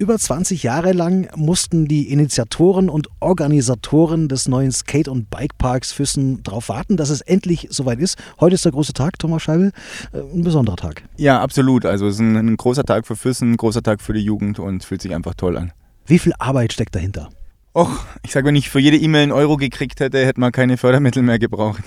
Über 0.00 0.16
20 0.16 0.62
Jahre 0.62 0.92
lang 0.92 1.28
mussten 1.34 1.86
die 1.88 2.12
Initiatoren 2.12 2.88
und 2.88 3.08
Organisatoren 3.18 4.28
des 4.28 4.46
neuen 4.46 4.70
Skate- 4.70 5.08
und 5.08 5.28
Bikeparks 5.28 5.90
Füssen 5.90 6.40
darauf 6.44 6.68
warten, 6.68 6.96
dass 6.96 7.10
es 7.10 7.20
endlich 7.20 7.66
soweit 7.70 7.98
ist. 7.98 8.16
Heute 8.38 8.54
ist 8.54 8.64
der 8.64 8.70
große 8.70 8.92
Tag, 8.92 9.18
Thomas 9.18 9.42
Scheibel. 9.42 9.72
Äh, 10.12 10.18
ein 10.18 10.44
besonderer 10.44 10.76
Tag. 10.76 11.02
Ja, 11.16 11.42
absolut. 11.42 11.84
Also 11.84 12.06
es 12.06 12.14
ist 12.14 12.20
ein, 12.20 12.36
ein 12.36 12.56
großer 12.56 12.84
Tag 12.84 13.08
für 13.08 13.16
Füssen, 13.16 13.50
ein 13.50 13.56
großer 13.56 13.82
Tag 13.82 14.00
für 14.00 14.12
die 14.12 14.20
Jugend 14.20 14.60
und 14.60 14.84
fühlt 14.84 15.02
sich 15.02 15.12
einfach 15.12 15.34
toll 15.34 15.56
an. 15.56 15.72
Wie 16.06 16.20
viel 16.20 16.32
Arbeit 16.38 16.72
steckt 16.72 16.94
dahinter? 16.94 17.30
Och, 17.74 18.06
ich 18.22 18.30
sage, 18.30 18.46
wenn 18.46 18.54
ich 18.54 18.70
für 18.70 18.78
jede 18.78 18.98
E-Mail 18.98 19.24
einen 19.24 19.32
Euro 19.32 19.56
gekriegt 19.56 19.98
hätte, 19.98 20.24
hätte 20.24 20.38
man 20.38 20.52
keine 20.52 20.76
Fördermittel 20.76 21.24
mehr 21.24 21.40
gebraucht. 21.40 21.82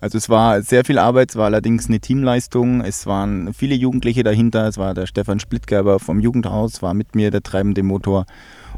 Also 0.00 0.18
es 0.18 0.28
war 0.28 0.62
sehr 0.62 0.84
viel 0.84 0.98
Arbeit, 0.98 1.30
es 1.30 1.36
war 1.36 1.46
allerdings 1.46 1.88
eine 1.88 2.00
Teamleistung, 2.00 2.82
es 2.82 3.06
waren 3.06 3.54
viele 3.54 3.74
Jugendliche 3.74 4.22
dahinter, 4.22 4.68
es 4.68 4.76
war 4.76 4.92
der 4.92 5.06
Stefan 5.06 5.40
Splittgerber 5.40 5.98
vom 5.98 6.20
Jugendhaus, 6.20 6.82
war 6.82 6.92
mit 6.92 7.14
mir 7.14 7.30
der 7.30 7.42
treibende 7.42 7.82
Motor 7.82 8.26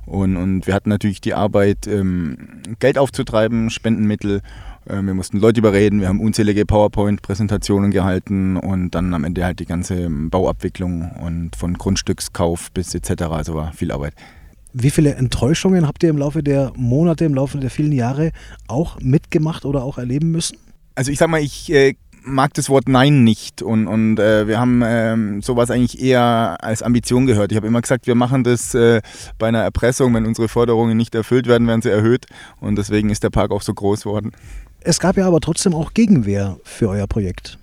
und, 0.07 0.37
und 0.37 0.67
wir 0.67 0.75
hatten 0.75 0.89
natürlich 0.89 1.21
die 1.21 1.35
Arbeit, 1.35 1.87
ähm, 1.87 2.63
Geld 2.79 2.99
aufzutreiben, 2.99 3.69
Spendenmittel, 3.69 4.41
äh, 4.87 5.03
wir 5.03 5.15
mussten 5.15 5.39
Leute 5.39 5.61
überreden, 5.61 6.01
wir 6.01 6.09
haben 6.09 6.21
unzählige 6.21 6.65
PowerPoint-Präsentationen 6.65 7.91
gehalten 7.91 8.57
und 8.57 8.93
dann 8.93 9.13
am 9.13 9.25
Ende 9.25 9.45
halt 9.45 9.61
die 9.61 9.67
ganze 9.67 10.09
Bauabwicklung 10.09 11.11
und 11.21 11.57
von 11.57 11.75
Grundstückskauf 11.75 12.71
bis 12.73 12.95
etc. 12.95 13.25
Also 13.25 13.55
war 13.55 13.73
viel 13.73 13.93
Arbeit. 13.93 14.15
Wie 14.73 14.91
viele 14.91 15.15
Enttäuschungen 15.15 15.87
habt 15.87 16.03
ihr 16.03 16.11
im 16.11 16.19
Laufe 16.19 16.43
der 16.43 16.73
Monate, 16.77 17.25
im 17.25 17.35
Laufe 17.35 17.59
der 17.59 17.71
vielen 17.71 17.93
Jahre 17.93 18.31
auch 18.67 18.99
mitgemacht 19.01 19.65
oder 19.65 19.83
auch 19.83 19.99
erleben 19.99 20.31
müssen? 20.31 20.57
Also 20.99 21.13
ich 21.13 21.19
sag 21.21 21.29
mal, 21.29 21.41
ich 21.41 21.71
äh, 21.71 21.95
mag 22.25 22.55
das 22.55 22.69
Wort 22.69 22.89
Nein 22.89 23.23
nicht 23.23 23.63
und, 23.63 23.87
und 23.87 24.19
äh, 24.19 24.49
wir 24.49 24.59
haben 24.59 24.83
ähm, 24.85 25.43
sowas 25.43 25.71
eigentlich 25.71 26.03
eher 26.03 26.57
als 26.59 26.83
Ambition 26.83 27.25
gehört. 27.25 27.53
Ich 27.53 27.57
habe 27.57 27.69
immer 27.69 27.81
gesagt, 27.81 28.09
wir 28.09 28.17
machen 28.17 28.43
das 28.43 28.75
äh, 28.75 29.01
bei 29.39 29.47
einer 29.47 29.63
Erpressung, 29.63 30.13
wenn 30.15 30.27
unsere 30.27 30.49
Forderungen 30.49 30.97
nicht 30.97 31.15
erfüllt 31.15 31.47
werden, 31.47 31.69
werden 31.69 31.83
sie 31.83 31.91
erhöht 31.91 32.27
und 32.59 32.79
deswegen 32.79 33.11
ist 33.11 33.23
der 33.23 33.31
Park 33.31 33.53
auch 33.53 33.63
so 33.63 33.75
groß 33.75 34.03
geworden. 34.03 34.33
Es 34.81 34.99
gab 34.99 35.17
ja 35.17 35.29
aber 35.29 35.39
trotzdem 35.39 35.73
auch 35.73 35.95
Gegenwehr 35.95 36.59
für 36.65 36.89
euer 36.89 37.07
Projekt. 37.07 37.61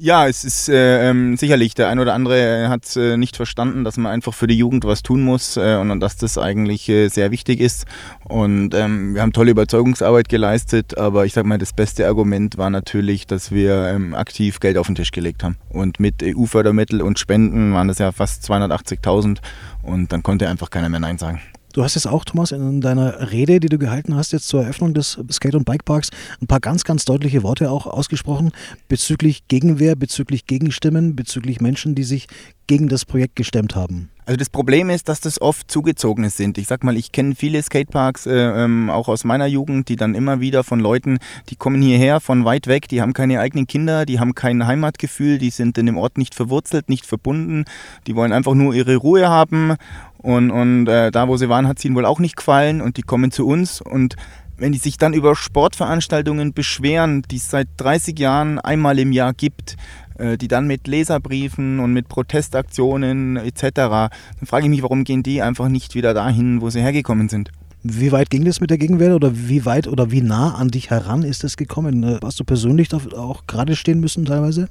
Ja, 0.00 0.28
es 0.28 0.44
ist 0.44 0.68
äh, 0.68 1.10
ähm, 1.10 1.36
sicherlich, 1.36 1.74
der 1.74 1.88
ein 1.88 1.98
oder 1.98 2.14
andere 2.14 2.68
hat 2.68 2.94
äh, 2.94 3.16
nicht 3.16 3.34
verstanden, 3.34 3.82
dass 3.82 3.96
man 3.96 4.12
einfach 4.12 4.32
für 4.32 4.46
die 4.46 4.56
Jugend 4.56 4.84
was 4.84 5.02
tun 5.02 5.22
muss 5.22 5.56
äh, 5.56 5.74
und 5.74 5.98
dass 5.98 6.16
das 6.16 6.38
eigentlich 6.38 6.88
äh, 6.88 7.08
sehr 7.08 7.32
wichtig 7.32 7.58
ist. 7.58 7.84
Und 8.22 8.74
ähm, 8.76 9.16
wir 9.16 9.22
haben 9.22 9.32
tolle 9.32 9.50
Überzeugungsarbeit 9.50 10.28
geleistet, 10.28 10.96
aber 10.96 11.26
ich 11.26 11.32
sage 11.32 11.48
mal, 11.48 11.58
das 11.58 11.72
beste 11.72 12.06
Argument 12.06 12.56
war 12.58 12.70
natürlich, 12.70 13.26
dass 13.26 13.50
wir 13.50 13.88
ähm, 13.88 14.14
aktiv 14.14 14.60
Geld 14.60 14.78
auf 14.78 14.86
den 14.86 14.94
Tisch 14.94 15.10
gelegt 15.10 15.42
haben. 15.42 15.56
Und 15.68 15.98
mit 15.98 16.22
EU-Fördermittel 16.22 17.02
und 17.02 17.18
Spenden 17.18 17.74
waren 17.74 17.88
das 17.88 17.98
ja 17.98 18.12
fast 18.12 18.48
280.000 18.48 19.38
und 19.82 20.12
dann 20.12 20.22
konnte 20.22 20.48
einfach 20.48 20.70
keiner 20.70 20.90
mehr 20.90 21.00
Nein 21.00 21.18
sagen. 21.18 21.40
Du 21.72 21.82
hast 21.82 21.94
jetzt 21.94 22.06
auch, 22.06 22.24
Thomas, 22.24 22.50
in 22.52 22.80
deiner 22.80 23.30
Rede, 23.30 23.60
die 23.60 23.68
du 23.68 23.78
gehalten 23.78 24.14
hast, 24.14 24.32
jetzt 24.32 24.48
zur 24.48 24.62
Eröffnung 24.62 24.94
des 24.94 25.18
Skate- 25.30 25.54
und 25.54 25.64
Bikeparks, 25.64 26.10
ein 26.40 26.46
paar 26.46 26.60
ganz, 26.60 26.84
ganz 26.84 27.04
deutliche 27.04 27.42
Worte 27.42 27.70
auch 27.70 27.86
ausgesprochen 27.86 28.52
bezüglich 28.88 29.46
Gegenwehr, 29.48 29.94
bezüglich 29.94 30.46
Gegenstimmen, 30.46 31.14
bezüglich 31.14 31.60
Menschen, 31.60 31.94
die 31.94 32.04
sich 32.04 32.26
gegen 32.66 32.88
das 32.88 33.04
Projekt 33.04 33.36
gestemmt 33.36 33.76
haben. 33.76 34.10
Also 34.28 34.36
das 34.36 34.50
Problem 34.50 34.90
ist, 34.90 35.08
dass 35.08 35.22
das 35.22 35.40
oft 35.40 35.70
zugezogene 35.70 36.28
sind. 36.28 36.58
Ich 36.58 36.66
sag 36.66 36.84
mal, 36.84 36.98
ich 36.98 37.12
kenne 37.12 37.34
viele 37.34 37.62
Skateparks, 37.62 38.26
äh, 38.26 38.34
ähm, 38.34 38.90
auch 38.90 39.08
aus 39.08 39.24
meiner 39.24 39.46
Jugend, 39.46 39.88
die 39.88 39.96
dann 39.96 40.14
immer 40.14 40.38
wieder 40.38 40.64
von 40.64 40.80
Leuten, 40.80 41.16
die 41.48 41.56
kommen 41.56 41.80
hierher 41.80 42.20
von 42.20 42.44
weit 42.44 42.66
weg, 42.66 42.88
die 42.88 43.00
haben 43.00 43.14
keine 43.14 43.40
eigenen 43.40 43.66
Kinder, 43.66 44.04
die 44.04 44.20
haben 44.20 44.34
kein 44.34 44.66
Heimatgefühl, 44.66 45.38
die 45.38 45.48
sind 45.48 45.78
in 45.78 45.86
dem 45.86 45.96
Ort 45.96 46.18
nicht 46.18 46.34
verwurzelt, 46.34 46.90
nicht 46.90 47.06
verbunden, 47.06 47.64
die 48.06 48.16
wollen 48.16 48.34
einfach 48.34 48.52
nur 48.52 48.74
ihre 48.74 48.96
Ruhe 48.96 49.30
haben. 49.30 49.76
Und, 50.18 50.50
und 50.50 50.88
äh, 50.88 51.10
da, 51.10 51.26
wo 51.26 51.38
sie 51.38 51.48
waren, 51.48 51.66
hat 51.66 51.78
es 51.78 51.86
ihnen 51.86 51.96
wohl 51.96 52.04
auch 52.04 52.18
nicht 52.18 52.36
gefallen. 52.36 52.82
Und 52.82 52.98
die 52.98 53.02
kommen 53.02 53.30
zu 53.30 53.46
uns 53.46 53.80
und 53.80 54.16
wenn 54.58 54.72
die 54.72 54.78
sich 54.78 54.98
dann 54.98 55.14
über 55.14 55.34
Sportveranstaltungen 55.34 56.52
beschweren, 56.52 57.22
die 57.30 57.36
es 57.36 57.48
seit 57.48 57.68
30 57.78 58.18
Jahren 58.18 58.58
einmal 58.58 58.98
im 58.98 59.12
Jahr 59.12 59.32
gibt, 59.32 59.76
äh, 60.18 60.36
die 60.36 60.48
dann 60.48 60.66
mit 60.66 60.86
Leserbriefen 60.86 61.78
und 61.78 61.92
mit 61.92 62.08
Protestaktionen 62.08 63.36
etc., 63.36 63.70
dann 63.72 64.10
frage 64.44 64.64
ich 64.64 64.70
mich, 64.70 64.82
warum 64.82 65.04
gehen 65.04 65.22
die 65.22 65.40
einfach 65.42 65.68
nicht 65.68 65.94
wieder 65.94 66.12
dahin, 66.12 66.60
wo 66.60 66.70
sie 66.70 66.80
hergekommen 66.80 67.28
sind. 67.28 67.50
Wie 67.84 68.10
weit 68.10 68.28
ging 68.28 68.44
das 68.44 68.60
mit 68.60 68.70
der 68.70 68.78
Gegenwehr 68.78 69.14
oder 69.14 69.30
wie 69.34 69.64
weit 69.64 69.86
oder 69.86 70.10
wie 70.10 70.20
nah 70.20 70.56
an 70.56 70.68
dich 70.68 70.90
heran 70.90 71.22
ist 71.22 71.44
es 71.44 71.56
gekommen? 71.56 72.02
Äh, 72.02 72.18
hast 72.22 72.40
du 72.40 72.44
persönlich 72.44 72.92
auch 72.92 73.46
gerade 73.46 73.76
stehen 73.76 74.00
müssen 74.00 74.24
teilweise? 74.24 74.68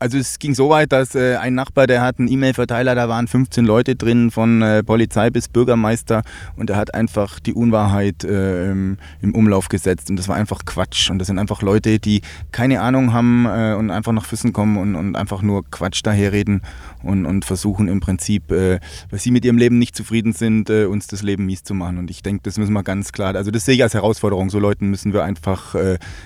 Also 0.00 0.16
es 0.16 0.38
ging 0.38 0.54
so 0.54 0.70
weit, 0.70 0.92
dass 0.92 1.14
äh, 1.14 1.36
ein 1.36 1.54
Nachbar, 1.54 1.86
der 1.86 2.00
hat 2.00 2.18
einen 2.18 2.28
E-Mail-Verteiler, 2.28 2.94
da 2.94 3.10
waren 3.10 3.28
15 3.28 3.66
Leute 3.66 3.96
drin, 3.96 4.30
von 4.30 4.62
äh, 4.62 4.82
Polizei 4.82 5.28
bis 5.28 5.46
Bürgermeister. 5.46 6.22
Und 6.56 6.70
er 6.70 6.76
hat 6.76 6.94
einfach 6.94 7.38
die 7.38 7.52
Unwahrheit 7.52 8.24
äh, 8.24 8.70
im, 8.70 8.96
im, 9.20 9.34
Umlauf 9.34 9.68
gesetzt. 9.68 10.08
Und 10.08 10.16
das 10.16 10.26
war 10.26 10.36
einfach 10.36 10.64
Quatsch. 10.64 11.10
Und 11.10 11.18
das 11.18 11.26
sind 11.26 11.38
einfach 11.38 11.60
Leute, 11.60 11.98
die 11.98 12.22
keine 12.50 12.80
Ahnung 12.80 13.12
haben 13.12 13.44
äh, 13.44 13.74
und 13.74 13.90
einfach 13.90 14.12
nach 14.12 14.24
Füssen 14.24 14.54
kommen 14.54 14.78
und, 14.78 14.94
und 14.94 15.16
einfach 15.16 15.42
nur 15.42 15.64
Quatsch 15.70 16.00
daherreden 16.02 16.62
und, 17.02 17.26
und 17.26 17.44
versuchen 17.44 17.86
im 17.86 18.00
Prinzip, 18.00 18.50
äh, 18.52 18.80
weil 19.10 19.20
sie 19.20 19.30
mit 19.30 19.44
ihrem 19.44 19.58
Leben 19.58 19.78
nicht 19.78 19.94
zufrieden 19.94 20.32
sind, 20.32 20.70
äh, 20.70 20.86
uns 20.86 21.08
das 21.08 21.20
Leben 21.22 21.44
mies 21.44 21.62
zu 21.62 21.74
machen. 21.74 21.98
Und 21.98 22.10
ich 22.10 22.22
denke, 22.22 22.40
das 22.44 22.56
müssen 22.56 22.72
wir 22.72 22.84
ganz 22.84 23.12
klar, 23.12 23.34
also 23.36 23.50
das 23.50 23.66
sehe 23.66 23.74
ich 23.74 23.82
als 23.82 23.92
Herausforderung, 23.92 24.48
so 24.48 24.58
Leuten 24.58 24.88
müssen 24.88 25.12
wir 25.12 25.24
einfach 25.24 25.76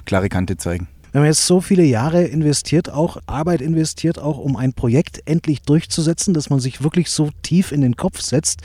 klare 0.05 0.29
Kante 0.29 0.56
zeigen. 0.56 0.87
Wenn 1.15 1.23
man 1.23 1.31
jetzt 1.31 1.47
so 1.47 1.61
viele 1.61 1.85
Jahre 1.85 2.25
investiert, 2.25 2.91
auch 2.91 3.19
Arbeit 3.27 3.61
investiert, 3.61 4.19
auch 4.19 4.37
um 4.37 4.57
ein 4.57 4.73
Projekt 4.73 5.23
endlich 5.27 5.63
durchzusetzen, 5.63 6.35
dass 6.35 6.51
man 6.51 6.59
sich 6.59 6.83
wirklich 6.83 7.09
so 7.09 7.31
tief 7.45 7.71
in 7.71 7.83
den 7.83 7.95
Kopf 7.95 8.21
setzt. 8.21 8.63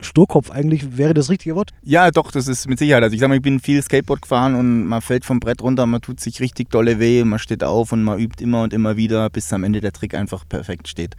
Sturkopf 0.00 0.50
eigentlich 0.50 0.96
wäre 0.96 1.12
das 1.12 1.28
richtige 1.28 1.54
Wort? 1.54 1.74
Ja, 1.82 2.10
doch, 2.10 2.32
das 2.32 2.48
ist 2.48 2.66
mit 2.66 2.78
Sicherheit. 2.78 3.02
Also 3.02 3.12
ich 3.12 3.20
sage 3.20 3.28
mal, 3.28 3.34
ich 3.34 3.42
bin 3.42 3.60
viel 3.60 3.82
Skateboard 3.82 4.22
gefahren 4.22 4.54
und 4.54 4.86
man 4.86 5.02
fällt 5.02 5.26
vom 5.26 5.38
Brett 5.38 5.60
runter, 5.60 5.84
man 5.84 6.00
tut 6.00 6.18
sich 6.18 6.40
richtig 6.40 6.70
dolle 6.70 6.98
weh, 6.98 7.24
man 7.24 7.38
steht 7.38 7.62
auf 7.62 7.92
und 7.92 8.04
man 8.04 8.18
übt 8.18 8.42
immer 8.42 8.62
und 8.62 8.72
immer 8.72 8.96
wieder, 8.96 9.28
bis 9.28 9.52
am 9.52 9.62
Ende 9.62 9.82
der 9.82 9.92
Trick 9.92 10.14
einfach 10.14 10.48
perfekt 10.48 10.88
steht. 10.88 11.14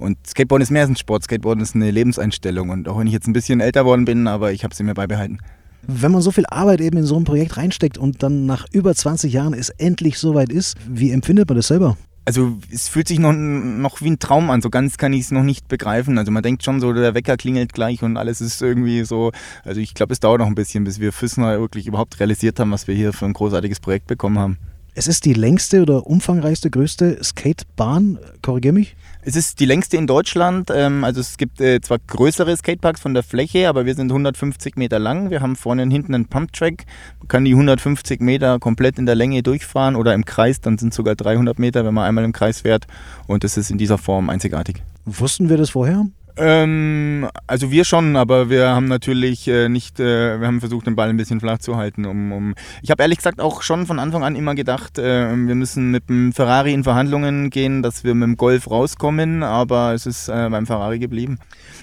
Und 0.00 0.18
Skateboard 0.26 0.60
ist 0.60 0.72
mehr 0.72 0.82
als 0.82 0.90
ein 0.90 0.96
Sport, 0.96 1.22
Skateboard 1.22 1.62
ist 1.62 1.76
eine 1.76 1.92
Lebenseinstellung 1.92 2.70
und 2.70 2.88
auch 2.88 2.98
wenn 2.98 3.06
ich 3.06 3.12
jetzt 3.12 3.28
ein 3.28 3.32
bisschen 3.32 3.60
älter 3.60 3.82
geworden 3.82 4.06
bin, 4.06 4.26
aber 4.26 4.50
ich 4.50 4.64
habe 4.64 4.74
sie 4.74 4.82
mir 4.82 4.94
beibehalten 4.94 5.38
wenn 5.86 6.12
man 6.12 6.22
so 6.22 6.30
viel 6.30 6.46
Arbeit 6.46 6.80
eben 6.80 6.98
in 6.98 7.04
so 7.04 7.16
ein 7.16 7.24
Projekt 7.24 7.56
reinsteckt 7.56 7.98
und 7.98 8.22
dann 8.22 8.46
nach 8.46 8.66
über 8.72 8.94
20 8.94 9.32
Jahren 9.32 9.54
es 9.54 9.70
endlich 9.70 10.18
soweit 10.18 10.50
ist, 10.50 10.76
wie 10.88 11.10
empfindet 11.10 11.48
man 11.48 11.56
das 11.56 11.68
selber? 11.68 11.96
Also 12.24 12.58
es 12.72 12.88
fühlt 12.88 13.06
sich 13.06 13.20
noch, 13.20 13.32
noch 13.32 14.00
wie 14.00 14.10
ein 14.10 14.18
Traum 14.18 14.50
an, 14.50 14.60
so 14.60 14.68
ganz 14.68 14.98
kann 14.98 15.12
ich 15.12 15.20
es 15.20 15.30
noch 15.30 15.44
nicht 15.44 15.68
begreifen. 15.68 16.18
Also 16.18 16.32
man 16.32 16.42
denkt 16.42 16.64
schon 16.64 16.80
so, 16.80 16.92
der 16.92 17.14
Wecker 17.14 17.36
klingelt 17.36 17.72
gleich 17.72 18.02
und 18.02 18.16
alles 18.16 18.40
ist 18.40 18.60
irgendwie 18.60 19.04
so. 19.04 19.30
Also 19.64 19.80
ich 19.80 19.94
glaube, 19.94 20.12
es 20.12 20.18
dauert 20.18 20.40
noch 20.40 20.48
ein 20.48 20.56
bisschen, 20.56 20.82
bis 20.82 20.98
wir 20.98 21.12
Füssner 21.12 21.60
wirklich 21.60 21.86
überhaupt 21.86 22.18
realisiert 22.18 22.58
haben, 22.58 22.72
was 22.72 22.88
wir 22.88 22.96
hier 22.96 23.12
für 23.12 23.26
ein 23.26 23.32
großartiges 23.32 23.78
Projekt 23.78 24.08
bekommen 24.08 24.40
haben. 24.40 24.58
Es 24.98 25.06
ist 25.06 25.26
die 25.26 25.34
längste 25.34 25.82
oder 25.82 26.06
umfangreichste, 26.06 26.70
größte 26.70 27.22
Skatebahn, 27.22 28.18
korrigiere 28.40 28.72
mich? 28.72 28.96
Es 29.20 29.36
ist 29.36 29.60
die 29.60 29.66
längste 29.66 29.98
in 29.98 30.06
Deutschland. 30.06 30.70
Ähm, 30.74 31.04
also 31.04 31.20
es 31.20 31.36
gibt 31.36 31.60
äh, 31.60 31.82
zwar 31.82 31.98
größere 31.98 32.56
Skateparks 32.56 33.02
von 33.02 33.12
der 33.12 33.22
Fläche, 33.22 33.68
aber 33.68 33.84
wir 33.84 33.94
sind 33.94 34.10
150 34.10 34.76
Meter 34.76 34.98
lang. 34.98 35.28
Wir 35.28 35.42
haben 35.42 35.54
vorne 35.54 35.82
und 35.82 35.90
hinten 35.90 36.14
einen 36.14 36.28
Pumptrack. 36.28 36.86
Man 37.18 37.28
kann 37.28 37.44
die 37.44 37.50
150 37.50 38.22
Meter 38.22 38.58
komplett 38.58 38.98
in 38.98 39.04
der 39.04 39.16
Länge 39.16 39.42
durchfahren 39.42 39.96
oder 39.96 40.14
im 40.14 40.24
Kreis. 40.24 40.62
Dann 40.62 40.78
sind 40.78 40.94
es 40.94 40.96
sogar 40.96 41.14
300 41.14 41.58
Meter, 41.58 41.84
wenn 41.84 41.92
man 41.92 42.04
einmal 42.04 42.24
im 42.24 42.32
Kreis 42.32 42.62
fährt. 42.62 42.86
Und 43.26 43.44
das 43.44 43.58
ist 43.58 43.70
in 43.70 43.76
dieser 43.76 43.98
Form 43.98 44.30
einzigartig. 44.30 44.82
Wussten 45.04 45.50
wir 45.50 45.58
das 45.58 45.68
vorher? 45.68 46.06
Ähm, 46.38 47.28
also 47.46 47.70
wir 47.70 47.84
schon, 47.84 48.14
aber 48.16 48.50
wir 48.50 48.68
haben 48.68 48.88
natürlich 48.88 49.48
äh, 49.48 49.70
nicht, 49.70 49.98
äh, 50.00 50.38
wir 50.38 50.46
haben 50.46 50.60
versucht, 50.60 50.86
den 50.86 50.94
Ball 50.94 51.08
ein 51.08 51.16
bisschen 51.16 51.40
flach 51.40 51.58
zu 51.58 51.76
halten. 51.76 52.04
Um, 52.04 52.32
um 52.32 52.54
ich 52.82 52.90
habe 52.90 53.02
ehrlich 53.02 53.18
gesagt 53.18 53.40
auch 53.40 53.62
schon 53.62 53.86
von 53.86 53.98
Anfang 53.98 54.22
an 54.22 54.36
immer 54.36 54.54
gedacht, 54.54 54.98
äh, 54.98 55.34
wir 55.34 55.54
müssen 55.54 55.90
mit 55.90 56.10
dem 56.10 56.34
Ferrari 56.34 56.74
in 56.74 56.84
Verhandlungen 56.84 57.48
gehen, 57.48 57.82
dass 57.82 58.04
wir 58.04 58.14
mit 58.14 58.26
dem 58.26 58.36
Golf 58.36 58.70
rauskommen, 58.70 59.42
aber 59.42 59.94
es 59.94 60.04
ist 60.04 60.28
äh, 60.28 60.48
beim 60.50 60.66
Ferrari 60.66 60.98
geblieben. 60.98 61.38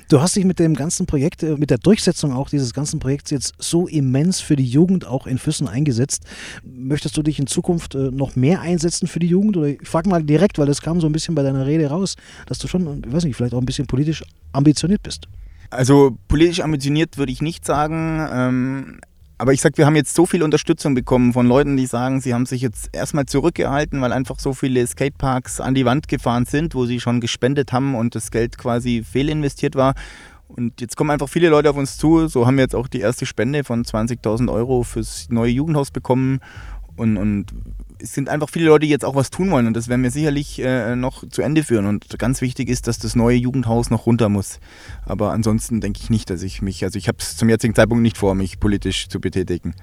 Du 0.10 0.22
hast 0.22 0.36
dich 0.36 0.46
mit 0.46 0.60
dem 0.60 0.76
ganzen 0.76 1.08
Projekt, 1.08 1.42
äh, 1.42 1.58
mit 1.58 1.72
der 1.72 1.80
Durchsetzung 1.80 2.32
auch 2.32 2.50
dieses 2.50 2.74
ganzen 2.76 3.00
Projekts 3.00 3.32
jetzt 3.32 3.56
so 3.58 3.88
immens 3.88 4.40
für 4.40 4.56
die 4.56 4.66
Jugend 4.66 5.08
auch 5.08 5.26
in 5.26 5.40
Füssen 5.40 5.68
eingesetzt. 5.68 6.26
Möchtest 6.64 7.18
du 7.18 7.24
dich 7.24 7.40
in 7.40 7.48
Zukunft 7.48 7.96
äh, 7.96 8.12
noch 8.12 8.36
mehr 8.36 8.62
einsetzen 8.62 9.08
für 9.08 9.20
die 9.20 9.28
Jugend? 9.28 9.58
Oder 9.58 9.70
ich 9.70 9.88
frage 9.88 10.10
mal 10.10 10.22
direkt, 10.22 10.60
weil 10.60 10.68
das 10.68 10.84
kam 10.84 11.02
so 11.02 11.08
ein 11.08 11.12
bisschen 11.12 11.34
bei 11.34 11.42
deiner 11.42 11.66
Rede 11.66 11.88
raus, 11.88 12.16
dass 12.46 12.60
du 12.60 12.68
schon, 12.68 13.02
ich 13.04 13.12
weiß 13.12 13.24
nicht, 13.24 13.36
vielleicht 13.36 13.56
auch 13.56 13.60
ein 13.60 13.66
bisschen 13.66 13.88
politisch 13.88 14.24
ambitioniert 14.54 15.04
bist. 15.04 15.28
Also 15.70 16.18
politisch 16.28 16.62
ambitioniert 16.62 17.18
würde 17.18 17.32
ich 17.32 17.42
nicht 17.42 17.66
sagen. 17.66 18.26
Ähm, 18.32 19.00
aber 19.38 19.52
ich 19.52 19.62
sage, 19.62 19.78
wir 19.78 19.86
haben 19.86 19.96
jetzt 19.96 20.16
so 20.16 20.26
viel 20.26 20.44
Unterstützung 20.44 20.94
bekommen 20.94 21.34
von 21.34 21.48
Leuten, 21.48 21.76
die 21.76 21.86
sagen, 21.86 22.22
sie 22.22 22.34
haben 22.34 22.46
sich 22.46 22.62
jetzt 22.62 22.90
erstmal 22.94 23.26
zurückgehalten, 23.26 24.00
weil 24.00 24.14
einfach 24.14 24.40
so 24.40 24.54
viele 24.54 24.86
Skateparks 24.86 25.60
an 25.60 25.74
die 25.74 25.86
Wand 25.86 26.08
gefahren 26.08 26.46
sind, 26.46 26.76
wo 26.76 26.86
sie 26.86 27.00
schon 27.00 27.20
gespendet 27.20 27.74
haben 27.74 27.96
und 27.96 28.16
das 28.16 28.32
Geld 28.32 28.58
quasi 28.58 29.04
fehlinvestiert 29.04 29.76
war. 29.76 29.96
Und 30.48 30.80
jetzt 30.82 30.96
kommen 30.96 31.10
einfach 31.10 31.30
viele 31.30 31.50
Leute 31.50 31.70
auf 31.72 31.76
uns 31.76 31.98
zu. 31.98 32.28
So 32.28 32.46
haben 32.46 32.58
wir 32.58 32.64
jetzt 32.64 32.76
auch 32.76 32.88
die 32.88 33.00
erste 33.00 33.26
Spende 33.26 33.64
von 33.64 33.84
20.000 33.84 34.54
Euro 34.54 34.84
fürs 34.84 35.28
neue 35.30 35.52
Jugendhaus 35.52 35.90
bekommen. 35.90 36.40
Und, 36.96 37.18
und 37.18 37.48
es 38.04 38.14
sind 38.14 38.28
einfach 38.28 38.50
viele 38.50 38.66
Leute, 38.66 38.86
die 38.86 38.92
jetzt 38.92 39.06
auch 39.06 39.16
was 39.16 39.30
tun 39.30 39.50
wollen 39.50 39.66
und 39.66 39.78
das 39.78 39.88
werden 39.88 40.04
wir 40.04 40.12
sicherlich 40.12 40.60
äh, 40.60 40.94
noch 40.96 41.24
zu 41.30 41.42
Ende 41.42 41.64
führen. 41.64 41.86
Und 41.86 42.20
ganz 42.20 42.42
wichtig 42.42 42.68
ist, 42.68 42.86
dass 42.88 43.00
das 43.00 43.16
neue 43.16 43.38
Jugendhaus 43.38 43.90
noch 43.90 44.06
runter 44.06 44.28
muss. 44.28 44.60
Aber 45.06 45.32
ansonsten 45.32 45.80
denke 45.80 46.02
ich 46.04 46.10
nicht, 46.10 46.30
dass 46.30 46.44
ich 46.44 46.62
mich, 46.62 46.84
also 46.84 47.00
ich 47.00 47.08
habe 47.08 47.20
es 47.22 47.38
zum 47.38 47.48
jetzigen 47.48 47.74
Zeitpunkt 47.74 48.02
nicht 48.02 48.18
vor, 48.18 48.36
mich 48.36 48.60
politisch 48.60 49.08
zu 49.08 49.22
betätigen. 49.22 49.74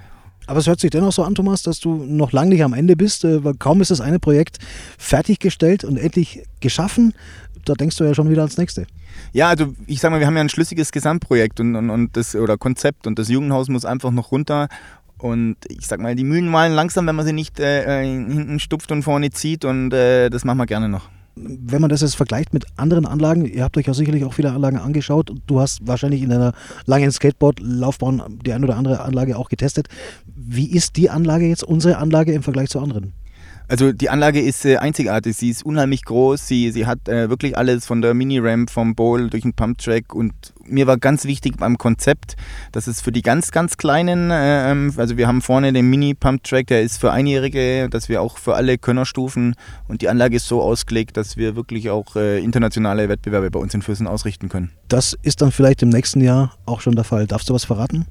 Aber 0.47 0.59
es 0.59 0.67
hört 0.67 0.81
sich 0.81 0.91
dennoch 0.91 1.13
so 1.13 1.23
an, 1.23 1.35
Thomas, 1.35 1.63
dass 1.63 1.81
du 1.81 1.95
noch 1.95 2.33
lange 2.33 2.51
nicht 2.51 2.63
am 2.63 2.75
Ende 2.75 2.95
bist. 2.95 3.25
Äh, 3.25 3.41
kaum 3.59 3.81
ist 3.81 3.91
das 3.91 4.03
eine 4.03 4.19
Projekt 4.19 4.59
fertiggestellt 4.99 5.85
und 5.85 5.97
endlich 5.97 6.43
geschaffen, 6.61 7.15
da 7.65 7.75
denkst 7.75 7.97
du 7.97 8.05
ja 8.05 8.15
schon 8.15 8.31
wieder 8.31 8.43
ans 8.43 8.59
nächste. 8.59 8.87
Ja, 9.33 9.49
also 9.49 9.75
ich 9.87 10.01
sage 10.01 10.13
mal, 10.13 10.21
wir 10.21 10.27
haben 10.27 10.37
ja 10.37 10.41
ein 10.41 10.49
schlüssiges 10.49 10.93
Gesamtprojekt 10.93 11.61
und, 11.61 11.77
und, 11.77 11.91
und 11.91 12.17
das 12.17 12.35
oder 12.35 12.57
Konzept 12.57 13.07
und 13.07 13.19
das 13.19 13.29
Jugendhaus 13.29 13.69
muss 13.69 13.85
einfach 13.85 14.11
noch 14.11 14.33
runter 14.33 14.69
und 15.23 15.57
ich 15.69 15.87
sag 15.87 16.01
mal, 16.01 16.15
die 16.15 16.25
Mühlen 16.25 16.49
malen 16.49 16.73
langsam, 16.73 17.07
wenn 17.07 17.17
man 17.17 17.27
sie 17.27 17.33
nicht 17.33 17.61
äh, 17.61 18.03
äh, 18.03 18.07
hinten 18.07 18.59
stupft 18.59 18.91
und 18.93 19.03
vorne 19.03 19.31
zieht. 19.31 19.65
Und 19.65 19.93
äh, 19.93 20.31
das 20.31 20.45
machen 20.45 20.59
wir 20.59 20.67
gerne 20.67 20.89
noch. 20.89 21.09
Wenn 21.37 21.81
man 21.81 21.89
das 21.89 22.01
jetzt 22.01 22.17
vergleicht 22.17 22.53
mit 22.53 22.67
anderen 22.77 23.07
Anlagen, 23.07 23.45
ihr 23.45 23.63
habt 23.63 23.77
euch 23.79 23.87
ja 23.87 23.95
sicherlich 23.95 24.25
auch 24.25 24.35
viele 24.35 24.53
Anlagen 24.53 24.79
angeschaut. 24.79 25.33
Du 25.47 25.61
hast 25.61 25.87
wahrscheinlich 25.87 26.23
in 26.23 26.31
deiner 26.31 26.53
langen 26.87 27.11
Skateboard-Laufbahn 27.11 28.41
die 28.45 28.53
eine 28.53 28.67
oder 28.67 28.77
andere 28.77 29.01
Anlage 29.01 29.39
auch 29.39 29.49
getestet. 29.49 29.89
Wie 30.27 30.71
ist 30.71 30.97
die 30.97 31.09
Anlage 31.09 31.47
jetzt, 31.47 31.65
unsere 31.65 31.99
Anlage 31.99 32.33
im 32.33 32.43
Vergleich 32.43 32.69
zu 32.69 32.81
anderen? 32.81 33.13
Also 33.71 33.93
die 33.93 34.11
Anlage 34.11 34.41
ist 34.41 34.65
äh, 34.65 34.79
einzigartig, 34.79 35.37
sie 35.37 35.49
ist 35.49 35.65
unheimlich 35.65 36.05
groß, 36.05 36.45
sie, 36.45 36.73
sie 36.73 36.87
hat 36.87 37.09
äh, 37.09 37.31
wirklich 37.31 37.57
alles 37.57 37.87
von 37.87 38.03
der 38.03 38.15
Mini-Ramp, 38.15 38.69
vom 38.69 38.97
Bowl 38.97 39.31
durch 39.31 39.45
den 39.45 39.53
Pump-Track 39.53 40.13
und 40.13 40.33
mir 40.65 40.89
war 40.89 40.97
ganz 40.97 41.25
wichtig 41.25 41.57
beim 41.57 41.79
Konzept, 41.79 42.35
dass 42.73 42.89
es 42.89 43.01
für 43.01 43.13
die 43.13 43.23
ganz, 43.23 43.53
ganz 43.53 43.77
Kleinen, 43.77 44.33
äh, 44.33 44.73
ähm, 44.73 44.93
also 44.97 45.17
wir 45.17 45.29
haben 45.29 45.41
vorne 45.41 45.73
den 45.73 45.89
Mini-Pump-Track, 45.89 46.67
der 46.67 46.83
ist 46.83 46.99
für 46.99 47.13
Einjährige, 47.13 47.89
dass 47.89 48.09
wir 48.09 48.23
auch 48.23 48.39
für 48.39 48.57
alle 48.57 48.77
Könnerstufen 48.77 49.55
und 49.87 50.03
die 50.03 50.09
Anlage 50.09 50.35
ist 50.35 50.49
so 50.49 50.61
ausgelegt, 50.61 51.17
dass 51.17 51.37
wir 51.37 51.55
wirklich 51.55 51.91
auch 51.91 52.17
äh, 52.17 52.43
internationale 52.43 53.09
Wettbewerbe 53.09 53.53
bei 53.53 53.61
uns 53.61 53.73
in 53.73 53.83
Füssen 53.83 54.09
ausrichten 54.09 54.49
können. 54.49 54.73
Das 54.89 55.17
ist 55.23 55.43
dann 55.43 55.53
vielleicht 55.53 55.83
im 55.83 55.91
nächsten 55.91 56.21
Jahr 56.21 56.55
auch 56.67 56.81
schon 56.81 56.97
der 56.97 57.05
Fall. 57.05 57.29
Darfst 57.29 57.49
du 57.49 57.55
was 57.55 57.67
verraten? 57.67 58.07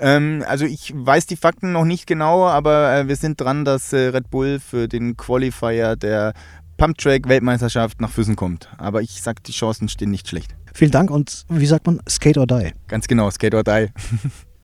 Ähm, 0.00 0.44
also 0.46 0.64
ich 0.64 0.92
weiß 0.94 1.26
die 1.26 1.36
Fakten 1.36 1.72
noch 1.72 1.84
nicht 1.84 2.06
genau, 2.06 2.46
aber 2.46 2.94
äh, 2.94 3.08
wir 3.08 3.16
sind 3.16 3.40
dran, 3.40 3.64
dass 3.64 3.92
äh, 3.92 4.08
Red 4.08 4.30
Bull 4.30 4.58
für 4.58 4.88
den 4.88 5.16
Qualifier 5.16 5.96
der 5.96 6.32
Pumptrack-Weltmeisterschaft 6.78 8.00
nach 8.00 8.10
Füssen 8.10 8.36
kommt. 8.36 8.70
Aber 8.78 9.02
ich 9.02 9.20
sage, 9.20 9.42
die 9.46 9.52
Chancen 9.52 9.88
stehen 9.88 10.10
nicht 10.10 10.28
schlecht. 10.28 10.54
Vielen 10.72 10.90
Dank 10.90 11.10
und 11.10 11.44
wie 11.48 11.66
sagt 11.66 11.86
man, 11.86 12.00
Skate 12.08 12.38
or 12.38 12.46
Die? 12.46 12.72
Ganz 12.88 13.06
genau, 13.06 13.30
Skate 13.30 13.54
or 13.54 13.62
Die. 13.62 13.88